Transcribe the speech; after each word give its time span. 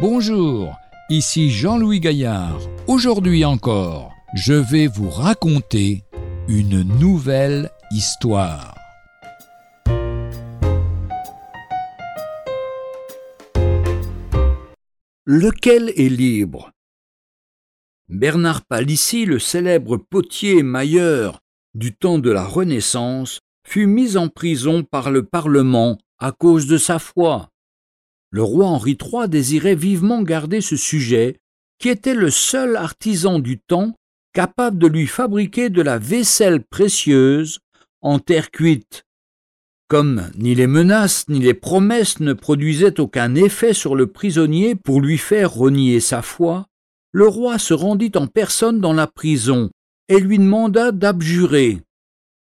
Bonjour, 0.00 0.78
ici 1.10 1.50
Jean-Louis 1.50 2.00
Gaillard. 2.00 2.58
Aujourd'hui 2.86 3.44
encore, 3.44 4.14
je 4.32 4.54
vais 4.54 4.86
vous 4.86 5.10
raconter 5.10 6.04
une 6.48 6.80
nouvelle 6.98 7.70
histoire. 7.90 8.74
Lequel 15.26 15.90
est 15.90 16.08
libre? 16.08 16.70
Bernard 18.08 18.62
Palissy, 18.64 19.26
le 19.26 19.38
célèbre 19.38 19.98
potier 19.98 20.62
mailleur 20.62 21.40
du 21.74 21.94
temps 21.94 22.18
de 22.18 22.30
la 22.30 22.46
Renaissance, 22.46 23.40
fut 23.68 23.86
mis 23.86 24.16
en 24.16 24.28
prison 24.28 24.82
par 24.82 25.10
le 25.10 25.26
Parlement 25.26 25.98
à 26.18 26.32
cause 26.32 26.66
de 26.66 26.78
sa 26.78 26.98
foi. 26.98 27.50
Le 28.30 28.42
roi 28.42 28.66
Henri 28.66 28.96
III 29.00 29.28
désirait 29.28 29.74
vivement 29.74 30.22
garder 30.22 30.60
ce 30.60 30.76
sujet, 30.76 31.36
qui 31.78 31.88
était 31.88 32.14
le 32.14 32.30
seul 32.30 32.76
artisan 32.76 33.38
du 33.38 33.58
temps 33.58 33.94
capable 34.32 34.78
de 34.78 34.86
lui 34.86 35.06
fabriquer 35.06 35.70
de 35.70 35.82
la 35.82 35.98
vaisselle 35.98 36.62
précieuse 36.62 37.58
en 38.00 38.18
terre 38.18 38.50
cuite. 38.50 39.04
Comme 39.88 40.30
ni 40.36 40.54
les 40.54 40.68
menaces 40.68 41.28
ni 41.28 41.40
les 41.40 41.54
promesses 41.54 42.20
ne 42.20 42.32
produisaient 42.32 43.00
aucun 43.00 43.34
effet 43.34 43.74
sur 43.74 43.96
le 43.96 44.06
prisonnier 44.06 44.76
pour 44.76 45.00
lui 45.00 45.18
faire 45.18 45.52
renier 45.52 45.98
sa 45.98 46.22
foi, 46.22 46.66
le 47.12 47.26
roi 47.26 47.58
se 47.58 47.74
rendit 47.74 48.12
en 48.14 48.28
personne 48.28 48.80
dans 48.80 48.92
la 48.92 49.08
prison 49.08 49.70
et 50.08 50.20
lui 50.20 50.38
demanda 50.38 50.92
d'abjurer. 50.92 51.80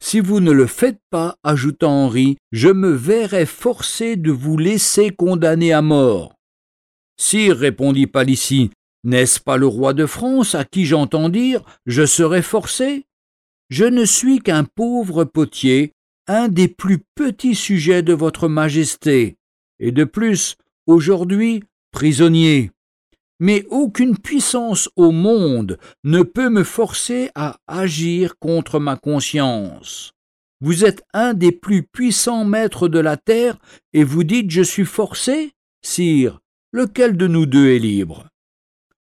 Si 0.00 0.20
vous 0.20 0.40
ne 0.40 0.52
le 0.52 0.66
faites 0.66 1.00
pas, 1.10 1.36
ajouta 1.42 1.88
Henri, 1.88 2.36
je 2.52 2.68
me 2.68 2.90
verrai 2.90 3.46
forcé 3.46 4.16
de 4.16 4.30
vous 4.30 4.56
laisser 4.56 5.10
condamner 5.10 5.72
à 5.72 5.82
mort. 5.82 6.34
Sire, 7.20 7.56
répondit 7.56 8.06
Palissy, 8.06 8.70
n'est-ce 9.04 9.40
pas 9.40 9.56
le 9.56 9.66
roi 9.66 9.94
de 9.94 10.06
France 10.06 10.54
à 10.54 10.64
qui 10.64 10.86
j'entends 10.86 11.28
dire 11.28 11.62
je 11.86 12.06
serai 12.06 12.42
forcé? 12.42 13.06
Je 13.70 13.84
ne 13.84 14.04
suis 14.04 14.38
qu'un 14.38 14.64
pauvre 14.64 15.24
potier, 15.24 15.92
un 16.26 16.48
des 16.48 16.68
plus 16.68 17.00
petits 17.14 17.54
sujets 17.54 18.02
de 18.02 18.14
votre 18.14 18.48
majesté, 18.48 19.36
et 19.78 19.92
de 19.92 20.04
plus, 20.04 20.56
aujourd'hui, 20.86 21.64
prisonnier 21.90 22.70
mais 23.40 23.64
aucune 23.70 24.16
puissance 24.16 24.88
au 24.96 25.10
monde 25.10 25.78
ne 26.04 26.22
peut 26.22 26.50
me 26.50 26.64
forcer 26.64 27.30
à 27.34 27.58
agir 27.66 28.38
contre 28.38 28.80
ma 28.80 28.96
conscience. 28.96 30.12
Vous 30.60 30.84
êtes 30.84 31.04
un 31.12 31.34
des 31.34 31.52
plus 31.52 31.84
puissants 31.84 32.44
maîtres 32.44 32.88
de 32.88 32.98
la 32.98 33.16
terre, 33.16 33.58
et 33.92 34.02
vous 34.02 34.24
dites 34.24 34.50
je 34.50 34.62
suis 34.62 34.84
forcé? 34.84 35.52
Sire, 35.82 36.40
lequel 36.72 37.16
de 37.16 37.28
nous 37.28 37.46
deux 37.46 37.68
est 37.68 37.78
libre? 37.78 38.28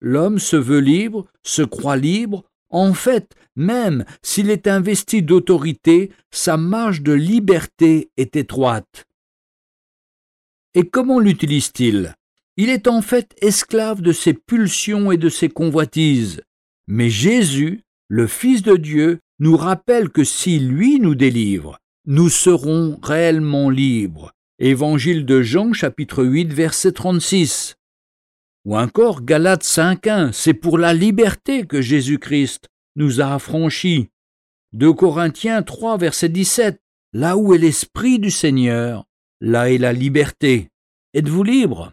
L'homme 0.00 0.38
se 0.38 0.56
veut 0.56 0.80
libre, 0.80 1.26
se 1.42 1.62
croit 1.62 1.96
libre, 1.96 2.44
en 2.68 2.92
fait, 2.92 3.34
même 3.54 4.04
s'il 4.22 4.50
est 4.50 4.66
investi 4.66 5.22
d'autorité, 5.22 6.12
sa 6.30 6.58
marge 6.58 7.00
de 7.00 7.12
liberté 7.12 8.10
est 8.18 8.36
étroite. 8.36 9.06
Et 10.74 10.86
comment 10.86 11.20
l'utilise-t-il? 11.20 12.14
Il 12.56 12.70
est 12.70 12.88
en 12.88 13.02
fait 13.02 13.34
esclave 13.42 14.00
de 14.00 14.12
ses 14.12 14.32
pulsions 14.32 15.12
et 15.12 15.16
de 15.16 15.28
ses 15.28 15.48
convoitises. 15.48 16.42
Mais 16.86 17.10
Jésus, 17.10 17.82
le 18.08 18.26
Fils 18.26 18.62
de 18.62 18.76
Dieu, 18.76 19.20
nous 19.38 19.56
rappelle 19.56 20.08
que 20.08 20.24
si 20.24 20.58
lui 20.58 20.98
nous 20.98 21.14
délivre, 21.14 21.78
nous 22.06 22.28
serons 22.28 22.98
réellement 23.02 23.68
libres. 23.68 24.32
Évangile 24.58 25.26
de 25.26 25.42
Jean 25.42 25.74
chapitre 25.74 26.24
8 26.24 26.52
verset 26.52 26.92
36. 26.92 27.74
Ou 28.64 28.76
encore 28.76 29.22
Galates 29.22 29.64
5.1, 29.64 30.32
c'est 30.32 30.54
pour 30.54 30.78
la 30.78 30.94
liberté 30.94 31.66
que 31.66 31.82
Jésus-Christ 31.82 32.68
nous 32.96 33.20
a 33.20 33.34
affranchis. 33.34 34.08
De 34.72 34.90
Corinthiens 34.90 35.62
3 35.62 35.98
verset 35.98 36.30
17, 36.30 36.80
là 37.12 37.36
où 37.36 37.54
est 37.54 37.58
l'Esprit 37.58 38.18
du 38.18 38.30
Seigneur, 38.30 39.04
là 39.40 39.70
est 39.70 39.78
la 39.78 39.92
liberté. 39.92 40.70
Êtes-vous 41.12 41.42
libre? 41.42 41.92